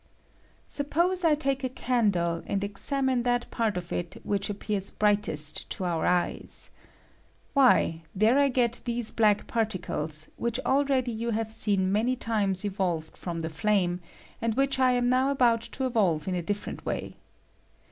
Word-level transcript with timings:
Suppose 0.65 1.23
I 1.23 1.35
take 1.35 1.63
a 1.63 1.69
candle 1.69 2.41
and 2.47 2.63
esamine 2.63 3.23
that 3.23 3.51
part 3.51 3.77
of 3.77 3.91
it 3.93 4.17
which 4.23 4.49
appears 4.49 4.89
brightest 4.89 5.69
to 5.69 5.83
our 5.83 6.07
eyes. 6.07 6.71
Why, 7.53 8.01
there 8.15 8.39
I 8.39 8.47
get 8.47 8.81
these 8.85 9.11
black 9.11 9.45
particles, 9.45 10.27
which 10.37 10.59
already 10.61 11.11
you 11.11 11.29
have 11.29 11.51
seen 11.51 11.91
many 11.91 12.15
times 12.15 12.65
evolved 12.65 13.15
from 13.15 13.41
the 13.41 13.49
flame, 13.49 13.99
and 14.41 14.55
which 14.55 14.79
I 14.79 14.93
am 14.93 15.07
now 15.07 15.29
about 15.29 15.61
to 15.73 15.85
evolve 15.85 16.27
in 16.27 16.33
a 16.33 16.41
different 16.41 16.83
way. 16.83 17.13